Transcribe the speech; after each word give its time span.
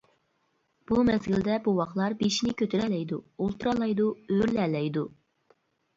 بۇ 0.91 1.03
مەزگىلدە 1.09 1.57
بوۋاقلار 1.67 2.17
بېشىنى 2.21 2.55
كۆتۈرەلەيدۇ، 2.63 3.19
ئولتۇرالايدۇ، 3.45 4.11
ئۆرۈلەلەيدۇ. 4.37 5.05